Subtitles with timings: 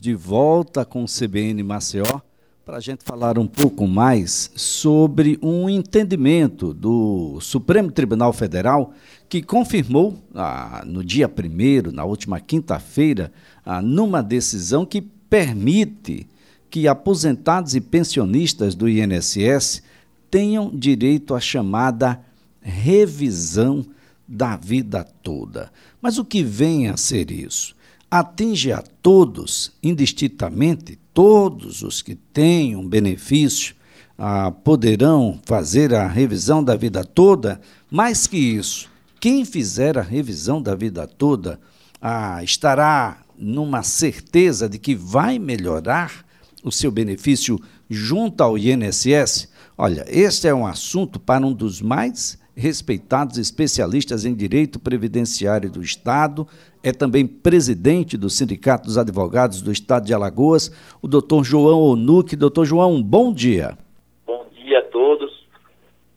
[0.00, 2.20] de volta com o CBN Maceió
[2.64, 8.94] para a gente falar um pouco mais sobre um entendimento do Supremo Tribunal Federal
[9.28, 13.32] que confirmou ah, no dia primeiro, na última quinta-feira,
[13.66, 16.28] ah, numa decisão que permite
[16.70, 19.82] que aposentados e pensionistas do INSS
[20.30, 22.20] tenham direito à chamada
[22.60, 23.84] revisão
[24.28, 25.72] da vida toda.
[26.00, 27.76] Mas o que vem a ser isso?
[28.10, 33.74] Atinge a todos, indistintamente, todos os que têm um benefício
[34.16, 37.60] ah, poderão fazer a revisão da vida toda.
[37.90, 38.88] Mais que isso,
[39.20, 41.60] quem fizer a revisão da vida toda
[42.00, 46.24] ah, estará numa certeza de que vai melhorar
[46.64, 49.48] o seu benefício junto ao INSS?
[49.76, 55.80] Olha, este é um assunto para um dos mais respeitados especialistas em direito previdenciário do
[55.80, 56.44] Estado,
[56.82, 60.68] é também presidente do Sindicato dos Advogados do Estado de Alagoas,
[61.00, 62.34] o doutor João Onuque.
[62.34, 63.78] Doutor João, bom dia.
[64.26, 65.46] Bom dia a todos.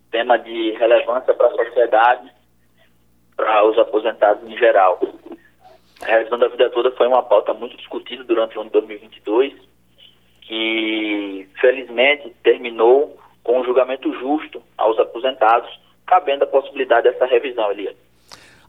[0.10, 2.32] Tema de relevância para a sociedade,
[3.38, 5.00] para os aposentados em geral.
[6.02, 9.54] A revisão da vida toda foi uma pauta muito discutida durante o ano 2022,
[10.42, 15.70] que felizmente terminou com um julgamento justo aos aposentados
[16.12, 17.95] cabendo a possibilidade dessa revisão, Elias.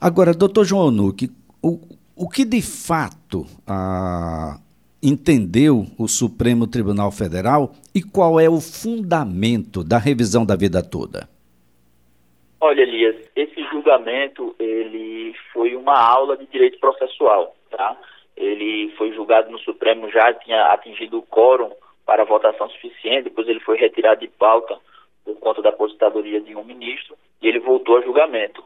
[0.00, 1.28] Agora, doutor João Nuque,
[1.60, 1.80] o,
[2.16, 4.60] o que de fato ah,
[5.02, 11.28] entendeu o Supremo Tribunal Federal e qual é o fundamento da revisão da vida toda?
[12.60, 17.96] Olha, Elias, esse julgamento ele foi uma aula de direito processual, tá?
[18.36, 21.72] Ele foi julgado no Supremo, já tinha atingido o quórum
[22.06, 24.78] para votação suficiente, depois ele foi retirado de pauta
[25.24, 28.62] por conta da aposentadoria de um ministro, e ele voltou a julgamento.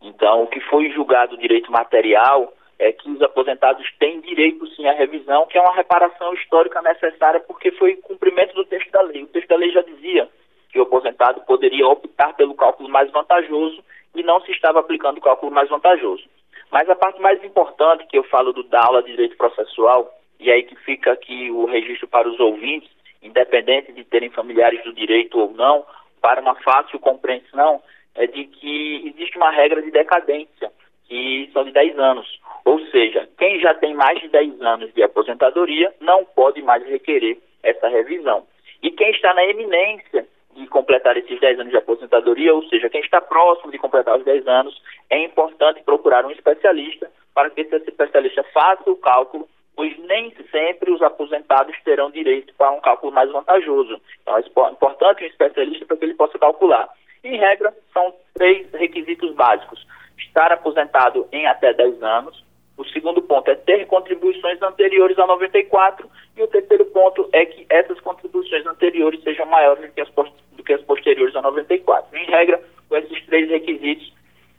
[0.00, 4.92] Então, o que foi julgado direito material é que os aposentados têm direito sim à
[4.92, 9.22] revisão, que é uma reparação histórica necessária porque foi cumprimento do texto da lei.
[9.22, 10.28] O texto da lei já dizia
[10.70, 13.82] que o aposentado poderia optar pelo cálculo mais vantajoso
[14.14, 16.24] e não se estava aplicando o cálculo mais vantajoso.
[16.70, 20.50] Mas a parte mais importante que eu falo do, da aula de direito processual, e
[20.50, 22.88] aí que fica aqui o registro para os ouvintes,
[23.22, 25.84] independente de terem familiares do direito ou não,
[26.22, 27.82] para uma fácil compreensão,
[28.14, 30.70] é de que existe uma regra de decadência,
[31.08, 32.40] que são de 10 anos.
[32.64, 37.38] Ou seja, quem já tem mais de 10 anos de aposentadoria não pode mais requerer
[37.62, 38.46] essa revisão.
[38.82, 43.00] E quem está na eminência de completar esses 10 anos de aposentadoria, ou seja, quem
[43.00, 47.76] está próximo de completar os 10 anos, é importante procurar um especialista para que esse
[47.76, 49.48] especialista faça o cálculo
[49.80, 53.98] pois nem sempre os aposentados terão direito para um cálculo mais vantajoso.
[54.20, 56.86] Então é importante um especialista para que ele possa calcular.
[57.30, 59.86] Em regra, são três requisitos básicos:
[60.18, 62.44] estar aposentado em até 10 anos.
[62.76, 66.10] O segundo ponto é ter contribuições anteriores a 94.
[66.36, 70.64] E o terceiro ponto é que essas contribuições anteriores sejam maiores do que as, do
[70.64, 72.18] que as posteriores a 94.
[72.18, 74.12] Em regra, com esses três requisitos,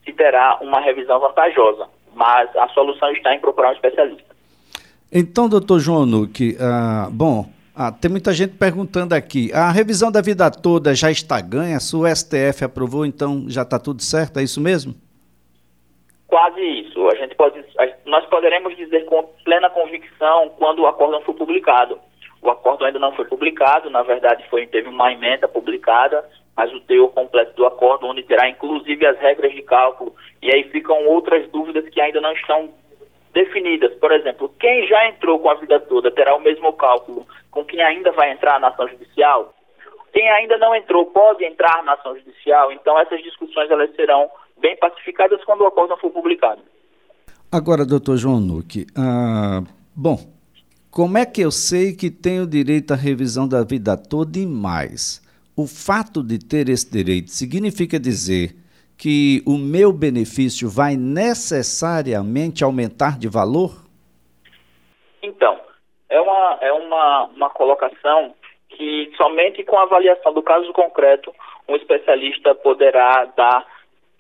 [0.06, 1.90] se terá uma revisão vantajosa.
[2.16, 4.32] Mas a solução está em procurar um especialista.
[5.12, 7.50] Então, doutor João Nuque, ah, bom,
[7.88, 9.52] ah, tem muita gente perguntando aqui.
[9.54, 11.80] A revisão da vida toda já está ganha?
[11.80, 14.38] Se o STF aprovou, então já está tudo certo?
[14.38, 14.94] É isso mesmo?
[16.28, 17.08] Quase isso.
[17.08, 17.60] A gente pode,
[18.06, 21.98] nós poderemos dizer com plena convicção quando o acórdão for publicado.
[22.40, 26.24] O acórdão ainda não foi publicado, na verdade foi, teve uma emenda publicada,
[26.56, 30.64] mas o teor completo do acordo, onde terá inclusive as regras de cálculo, e aí
[30.66, 32.70] ficam outras dúvidas que ainda não estão
[33.34, 33.94] definidas.
[33.96, 37.82] Por exemplo, quem já entrou com a vida toda terá o mesmo cálculo com quem
[37.82, 39.54] ainda vai entrar na ação judicial?
[40.14, 42.72] Quem ainda não entrou pode entrar na ação judicial?
[42.72, 46.62] Então essas discussões elas serão bem pacificadas quando o acordo for publicado.
[47.52, 49.62] Agora, doutor João Nuque, ah,
[49.96, 50.18] bom,
[50.90, 55.22] como é que eu sei que tenho direito à revisão da vida toda e mais?
[55.56, 58.56] O fato de ter esse direito significa dizer
[59.02, 63.72] que o meu benefício vai necessariamente aumentar de valor?
[65.24, 65.60] Então,
[66.08, 68.36] é uma, é uma, uma colocação
[68.70, 71.34] que somente com a avaliação do caso concreto
[71.68, 73.66] um especialista poderá dar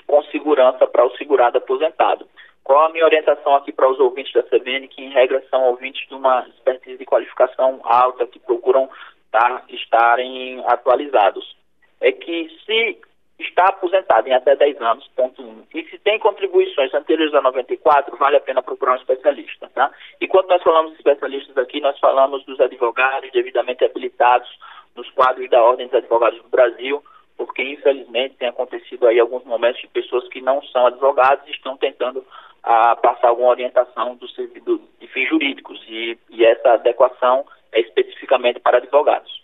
[0.07, 2.27] com segurança para o segurado aposentado.
[2.63, 6.07] Qual a minha orientação aqui para os ouvintes da CBN, que em regra são ouvintes
[6.07, 8.89] de uma expertise de qualificação alta, que procuram
[9.29, 11.55] tá, estarem atualizados?
[11.99, 12.99] É que se
[13.41, 15.63] está aposentado em até 10 anos, ponto 1.
[15.73, 19.91] E se tem contribuições anteriores a 94, vale a pena procurar um especialista, tá?
[20.19, 24.49] E quando nós falamos de especialistas aqui, nós falamos dos advogados devidamente habilitados
[24.95, 27.03] nos quadros da Ordem dos Advogados do Brasil,
[27.37, 31.77] porque infelizmente tem acontecido aí alguns momentos de pessoas que não são advogados e estão
[31.77, 32.25] tentando
[32.63, 34.27] ah, passar alguma orientação do,
[34.65, 39.40] do, de fins jurídicos e, e essa adequação é especificamente para advogados.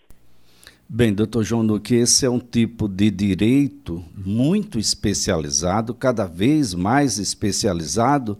[0.90, 7.18] Bem, doutor João Nuque, esse é um tipo de direito muito especializado, cada vez mais
[7.18, 8.38] especializado,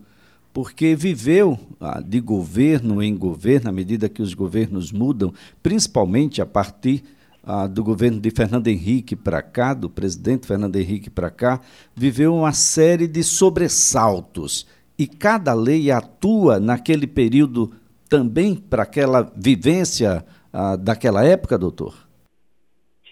[0.50, 5.31] porque viveu ah, de governo em governo, à medida que os governos mudam,
[5.62, 7.05] principalmente a partir
[7.45, 11.61] ah, do governo de Fernando Henrique para cá, do presidente Fernando Henrique para cá,
[11.95, 14.67] viveu uma série de sobressaltos.
[14.99, 17.71] E cada lei atua naquele período
[18.09, 22.09] também para aquela vivência ah, daquela época, doutor?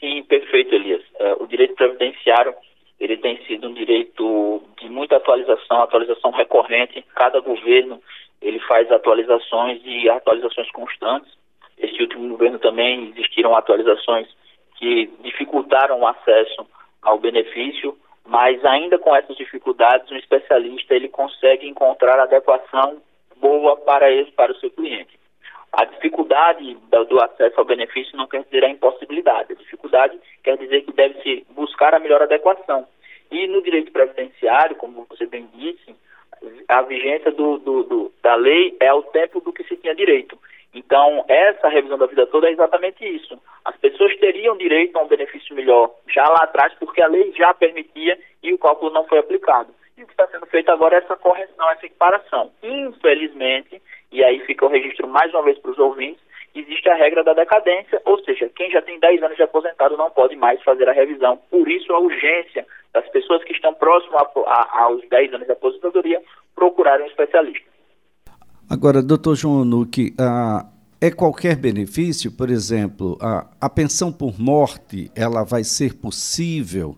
[0.00, 1.02] Sim, perfeito, Elias.
[1.20, 2.54] Uh, o direito previdenciário
[2.98, 7.04] ele tem sido um direito de muita atualização, atualização recorrente.
[7.14, 8.02] Cada governo
[8.42, 11.30] ele faz atualizações e atualizações constantes.
[11.78, 14.26] Este último governo também existiram atualizações
[14.76, 16.66] que dificultaram o acesso
[17.02, 23.00] ao benefício, mas ainda com essas dificuldades, um especialista ele consegue encontrar adequação
[23.36, 25.15] boa para ele, para o seu cliente.
[25.76, 29.52] A dificuldade do acesso ao benefício não quer dizer a impossibilidade.
[29.52, 32.88] A dificuldade quer dizer que deve-se buscar a melhor adequação.
[33.30, 35.94] E no direito previdenciário, como você bem disse,
[36.66, 40.38] a vigência do, do, do, da lei é ao tempo do que se tinha direito.
[40.72, 43.38] Então, essa revisão da vida toda é exatamente isso.
[43.62, 47.52] As pessoas teriam direito a um benefício melhor já lá atrás, porque a lei já
[47.52, 49.74] permitia e o cálculo não foi aplicado.
[49.98, 52.50] E o que está sendo feito agora é essa correção, essa equiparação.
[52.62, 53.82] Infelizmente,
[54.16, 56.22] e aí fica o registro mais uma vez para os ouvintes,
[56.54, 60.10] existe a regra da decadência, ou seja, quem já tem 10 anos de aposentado não
[60.10, 61.38] pode mais fazer a revisão.
[61.50, 64.26] Por isso, a urgência das pessoas que estão próximas
[64.72, 66.22] aos 10 anos de aposentadoria
[66.54, 67.66] procurarem um especialista.
[68.70, 70.64] Agora, doutor João Nuque, ah,
[70.98, 76.96] é qualquer benefício, por exemplo, a, a pensão por morte, ela vai ser possível?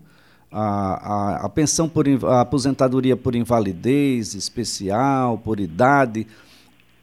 [0.49, 6.25] A, a, a pensão por a aposentadoria por invalidez especial, por idade,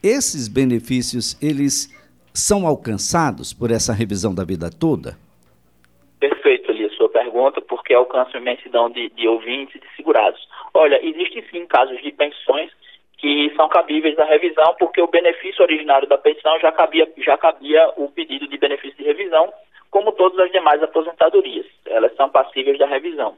[0.07, 1.93] esses benefícios, eles
[2.33, 5.17] são alcançados por essa revisão da vida toda?
[6.21, 10.41] Perfeito, ali a sua pergunta, porque alcança imensidão de, de ouvintes e de segurados.
[10.75, 12.71] Olha, existem sim casos de pensões
[13.19, 17.91] que são cabíveis da revisão, porque o benefício originário da pensão já cabia, já cabia
[17.97, 19.53] o pedido de benefício de revisão,
[19.91, 21.67] como todas as demais aposentadorias.
[21.87, 23.35] Elas são passíveis da revisão.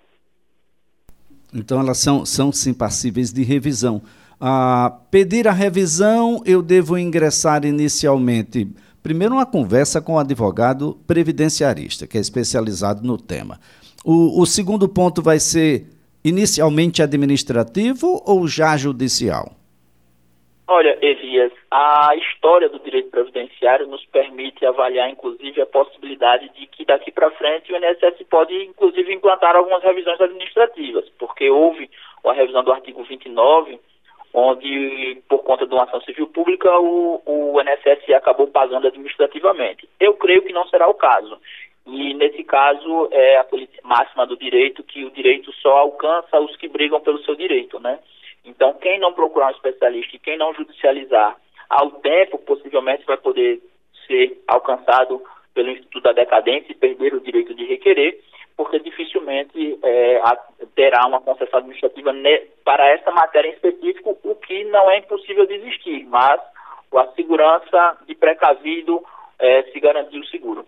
[1.54, 4.02] Então, elas são, são sim passíveis de revisão.
[4.40, 8.68] Ah, pedir a revisão, eu devo ingressar inicialmente.
[9.02, 13.58] Primeiro, uma conversa com o advogado previdenciarista, que é especializado no tema.
[14.04, 15.86] O, o segundo ponto vai ser
[16.24, 19.52] inicialmente administrativo ou já judicial?
[20.68, 26.84] Olha, Elias, a história do direito previdenciário nos permite avaliar, inclusive, a possibilidade de que
[26.84, 31.90] daqui para frente o INSS pode, inclusive, implantar algumas revisões administrativas, porque houve
[32.24, 33.80] a revisão do artigo 29,
[34.38, 39.88] onde, por conta de uma ação civil pública, o, o INSS acabou pagando administrativamente.
[39.98, 41.38] Eu creio que não será o caso.
[41.86, 46.54] E, nesse caso, é a política máxima do direito que o direito só alcança os
[46.56, 47.98] que brigam pelo seu direito, né?
[48.44, 51.36] Então, quem não procurar um especialista e quem não judicializar
[51.68, 53.60] ao tempo, possivelmente vai poder
[54.06, 58.20] ser alcançado pelo Instituto da Decadência e perder o direito de requerer,
[58.58, 60.20] porque dificilmente é,
[60.74, 62.12] terá uma concessão administrativa
[62.64, 66.40] para essa matéria em específico, o que não é impossível de existir, mas
[66.92, 69.00] a segurança de precavido
[69.38, 70.66] é, se garantir o seguro.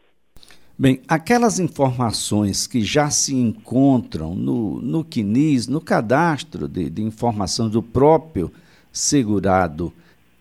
[0.79, 7.69] Bem, aquelas informações que já se encontram no, no CNIS, no cadastro de, de informação
[7.69, 8.53] do próprio
[8.93, 9.93] segurado,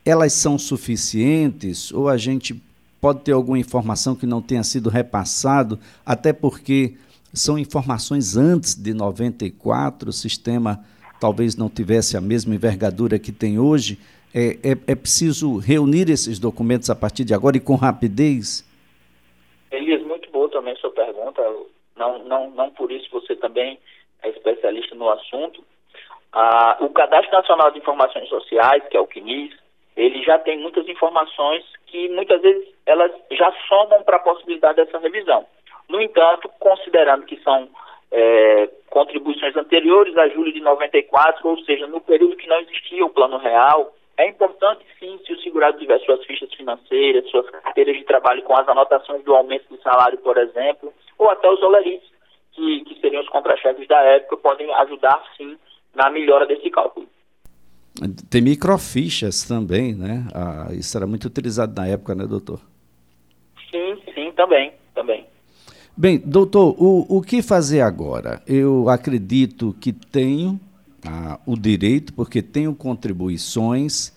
[0.05, 2.61] elas são suficientes ou a gente
[3.01, 6.95] pode ter alguma informação que não tenha sido repassado, até porque
[7.33, 10.79] são informações antes de 94, o sistema
[11.19, 13.99] talvez não tivesse a mesma envergadura que tem hoje.
[14.33, 18.67] É, é, é preciso reunir esses documentos a partir de agora e com rapidez?
[20.59, 21.41] também sua pergunta,
[21.95, 23.79] não, não, não por isso você também
[24.21, 25.63] é especialista no assunto.
[26.33, 29.55] Ah, o Cadastro Nacional de Informações Sociais, que é o CNIS,
[29.95, 34.99] ele já tem muitas informações que muitas vezes elas já somam para a possibilidade dessa
[34.99, 35.45] revisão.
[35.89, 37.67] No entanto, considerando que são
[38.11, 43.09] é, contribuições anteriores a julho de 94, ou seja, no período que não existia o
[43.09, 48.03] Plano Real, é importante, sim, se o segurado tiver suas fichas financeiras, suas carteiras de
[48.03, 52.09] trabalho com as anotações do aumento do salário, por exemplo, ou até os olerites,
[52.51, 55.57] que, que seriam os contra-cheques da época, podem ajudar, sim,
[55.95, 57.07] na melhora desse cálculo.
[58.29, 60.25] Tem microfichas também, né?
[60.35, 62.59] Ah, isso era muito utilizado na época, né, doutor?
[63.71, 65.28] Sim, sim, também, também.
[66.01, 68.41] Bem, doutor, o, o que fazer agora?
[68.47, 70.57] Eu acredito que tenho
[71.05, 74.13] ah, o direito, porque tenho contribuições,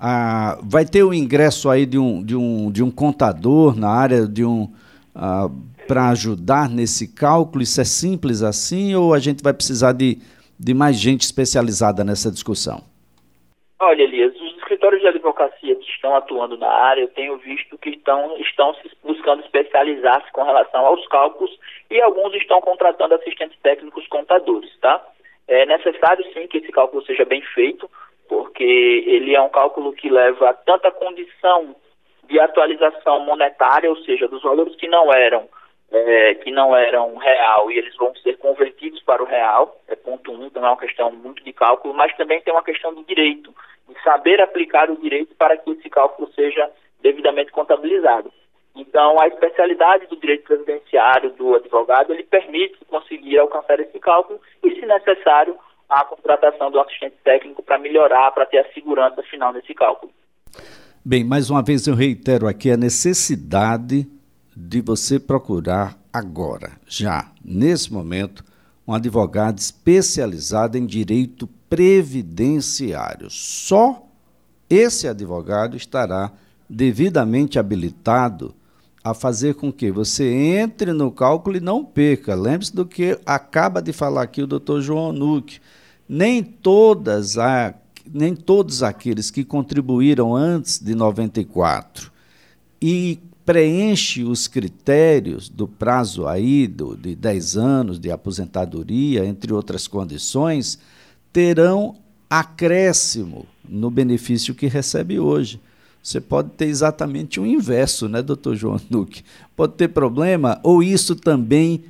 [0.00, 4.26] ah, vai ter o ingresso aí de um, de um, de um contador na área
[4.26, 4.72] de um
[5.14, 5.50] ah,
[5.86, 7.62] para ajudar nesse cálculo?
[7.62, 10.16] Isso é simples assim ou a gente vai precisar de,
[10.58, 12.82] de mais gente especializada nessa discussão?
[13.78, 14.32] Olha, Elias,
[14.66, 19.42] escritórios de advocacia que estão atuando na área, eu tenho visto que estão, estão buscando
[19.42, 21.56] especializar-se com relação aos cálculos
[21.88, 25.00] e alguns estão contratando assistentes técnicos contadores, tá?
[25.46, 27.88] É necessário sim que esse cálculo seja bem feito,
[28.28, 28.64] porque
[29.06, 31.76] ele é um cálculo que leva tanta condição
[32.24, 35.48] de atualização monetária, ou seja, dos valores que não eram
[35.92, 40.32] é, que não eram real e eles vão ser convertidos para o real, é ponto
[40.32, 43.54] um, então é uma questão muito de cálculo, mas também tem uma questão de direito,
[44.02, 46.70] saber aplicar o direito para que esse cálculo seja
[47.02, 48.32] devidamente contabilizado.
[48.74, 54.70] Então, a especialidade do direito previdenciário do advogado, ele permite conseguir alcançar esse cálculo e,
[54.74, 55.56] se necessário,
[55.88, 60.12] a contratação do assistente técnico para melhorar, para ter a segurança final nesse cálculo.
[61.04, 64.06] Bem, mais uma vez eu reitero aqui a necessidade
[64.54, 68.42] de você procurar agora, já, nesse momento,
[68.86, 73.28] um advogado especializado em direito previdenciário.
[73.30, 74.06] Só
[74.68, 76.32] esse advogado estará
[76.68, 78.54] devidamente habilitado
[79.02, 80.24] a fazer com que você
[80.58, 82.34] entre no cálculo e não perca.
[82.34, 85.60] Lembre-se do que acaba de falar aqui o doutor João Nuque.
[86.08, 87.72] Nem todas a,
[88.12, 92.10] nem todos aqueles que contribuíram antes de 94
[92.82, 99.86] e preenche os critérios do prazo aí do, de 10 anos de aposentadoria, entre outras
[99.86, 100.80] condições,
[101.36, 101.96] terão
[102.30, 105.60] acréscimo no benefício que recebe hoje.
[106.02, 109.22] Você pode ter exatamente o inverso, né, doutor João Nuque?
[109.54, 111.84] Pode ter problema, ou isso também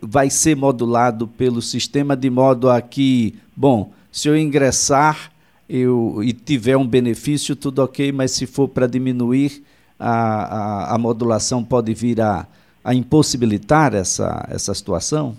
[0.00, 5.30] vai ser modulado pelo sistema de modo a que, bom, se eu ingressar
[5.68, 9.62] eu, e tiver um benefício, tudo ok, mas se for para diminuir,
[9.96, 12.48] a, a, a modulação pode vir a,
[12.82, 15.36] a impossibilitar essa, essa situação?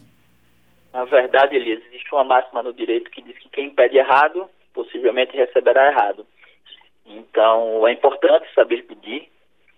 [0.94, 1.82] Na verdade, Elias,
[2.14, 6.26] uma máxima no direito que diz que quem pede errado, possivelmente receberá errado.
[7.06, 9.30] Então, é importante saber pedir,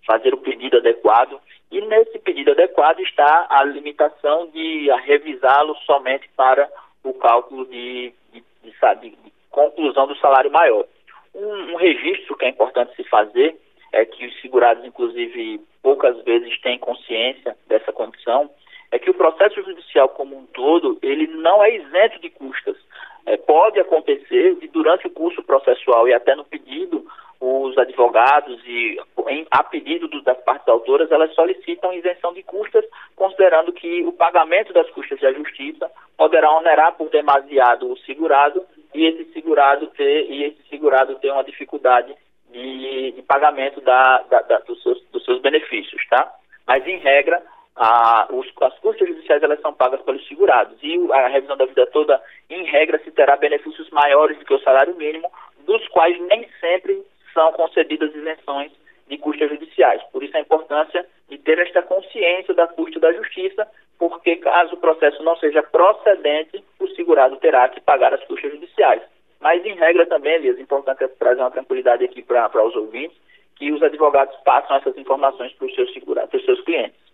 [0.05, 1.39] fazer o pedido adequado,
[1.71, 6.69] e nesse pedido adequado está a limitação de revisá-lo somente para
[7.03, 10.85] o cálculo de, de, de, de conclusão do salário maior.
[11.33, 13.55] Um, um registro que é importante se fazer
[13.91, 18.49] é que os segurados, inclusive, poucas vezes têm consciência dessa condição,
[18.91, 22.77] é que o processo judicial como um todo, ele não é isento de custas.
[23.25, 27.05] É, pode acontecer de, durante o curso processual e até no pedido,
[27.39, 32.85] os advogados e em, a pedido do, das partes autoras, elas solicitam isenção de custas,
[33.15, 38.63] considerando que o pagamento das custas da justiça poderá onerar por demasiado o segurado
[38.93, 42.15] e esse segurado ter e esse segurado ter uma dificuldade
[42.51, 46.31] de, de pagamento da, da, da, dos, seus, dos seus benefícios, tá?
[46.65, 47.43] Mas, em regra,
[47.75, 51.85] a, os, as custas judiciais elas são pagas pelos segurados e a revisão da vida
[51.87, 55.29] toda, em regra, se terá benefícios maiores do que o salário mínimo,
[55.65, 57.03] dos quais nem sempre
[57.33, 58.71] são concedidas isenções
[59.07, 60.01] de custas judiciais.
[60.11, 63.67] Por isso a importância de ter esta consciência da custa da justiça,
[63.99, 69.01] porque caso o processo não seja procedente, o segurado terá que pagar as custas judiciais.
[69.39, 73.17] Mas, em regra, também, Elias, é importante trazer uma tranquilidade aqui para os ouvintes,
[73.55, 77.04] que os advogados passam essas informações para os seus, para os seus clientes.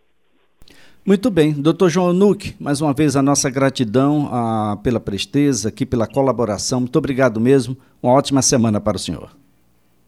[1.03, 1.51] Muito bem.
[1.51, 6.81] Doutor João Nuque, mais uma vez a nossa gratidão a, pela presteza, aqui pela colaboração.
[6.81, 7.75] Muito obrigado mesmo.
[8.03, 9.31] Uma ótima semana para o senhor.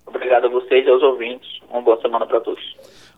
[0.06, 1.50] Obrigado a vocês e aos ouvintes.
[1.72, 2.62] Uma boa semana para todos.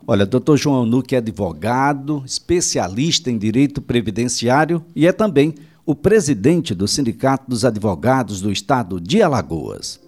[0.08, 5.54] Olha, doutor João Nuque é advogado, especialista em direito previdenciário e é também
[5.86, 10.05] o presidente do Sindicato dos Advogados do Estado de Alagoas.